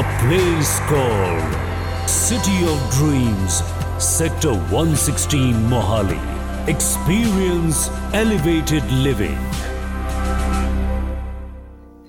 [0.00, 1.54] Place called
[2.08, 3.62] City of Dreams,
[3.98, 6.20] Sector 116 Mohali.
[6.66, 9.36] Experience elevated living.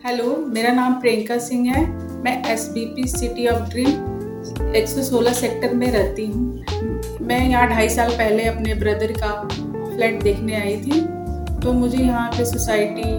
[0.05, 1.85] Hello मेरा नाम प्रियंका सिंह है
[2.23, 3.91] मैं S B P city of dream
[4.73, 10.55] 116 sector में रहती हूँ मैं यहाँ ढाई साल पहले अपने ब्रदर का फ्लैट देखने
[10.61, 11.01] आई थी
[11.59, 13.11] तो मुझे यहाँ पे सोसाइटी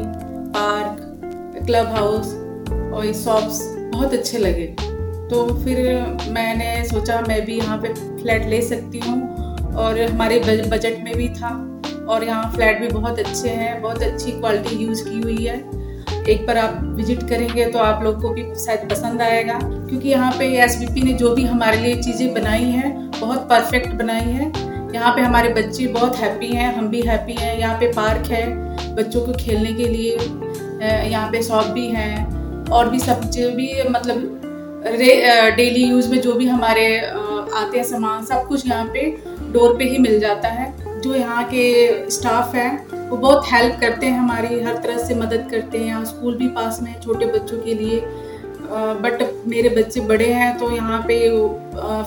[0.56, 2.34] पार्क क्लब हाउस
[2.72, 3.62] और शॉप्स
[3.92, 4.66] बहुत अच्छे लगे।
[5.30, 5.78] तो फिर
[6.30, 7.92] मैंने सोचा, मैं भी यहाँ पे
[8.22, 9.20] फ्लैट ले सकती हूँ।
[9.74, 11.50] और हमारे बजट में भी था।
[12.04, 15.56] और यहाँ फ्लैट भी बहुत अच्छे हैं, बहुत अच्छी क्वालिटी यूज़ की हुई है।
[16.24, 20.32] एक बार आप विज़िट करेंगे तो आप लोग को भी शायद पसंद आएगा। क्योंकि यहाँ
[20.32, 25.14] पे एस ने जो भी हमारे लिए चीज़ें बनाई हैं, बहुत परफेक्ट बनाई हैं। यहाँ
[25.16, 28.44] पे हमारे बच्चे बहुत हैप्पी हैं, हम भी हैप्पी हैं। यहाँ पे पार्क है
[28.94, 30.16] बच्चों को खेलने के लिए।
[30.82, 32.41] यहाँ पे शॉप भी हैं।
[32.72, 34.40] और भी सब जो भी मतलब
[35.56, 39.10] डेली यूज़ में जो भी हमारे आते हैं सामान, सब कुछ यहाँ पे
[39.52, 44.06] डोर पे ही मिल जाता है। जो यहाँ के स्टाफ हैं, वो बहुत हेल्प करते
[44.06, 47.26] हैं हमारी, हर तरह से मदद करते हैं। यहाँ स्कूल भी पास में है छोटे
[47.28, 48.00] बच्चों के लिए।
[49.02, 51.18] बट मेरे बच्चे बड़े हैं तो यहाँ पे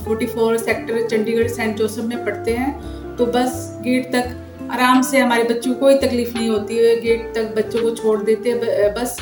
[0.06, 5.20] forty four sector Chandigarh saint Joseph में पढ़ते हैं। तो बस गेट तक आराम से
[5.20, 8.94] हमारे बच्चों को कोई तकलीफ़ नहीं होती है। गेट तक बच्चों को छोड़ देते हैं
[8.94, 9.18] बस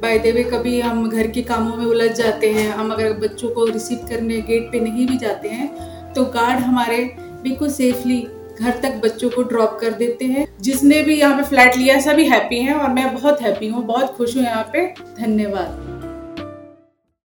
[0.00, 3.64] बाय देवे कभी हम घर के कामों में उलझ जाते हैं, हम अगर बच्चों को
[3.64, 6.98] रिसीव करने गेट पे नहीं भी जाते हैं तो गार्ड हमारे
[7.42, 8.20] बिल्कुल सेफली
[8.60, 12.28] घर तक बच्चों को ड्रॉप कर देते हैं। जिसने भी यहाँ पे फ्लैट लिया, सभी
[12.28, 14.86] हैप्पी हैं और मैं बहुत हैप्पी हूँ, बहुत खुश हूँ यहाँ पे।
[15.20, 15.89] धन्यवाद।